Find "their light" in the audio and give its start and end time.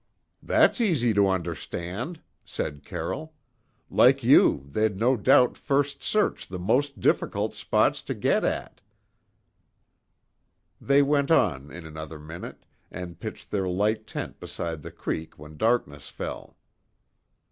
13.51-14.07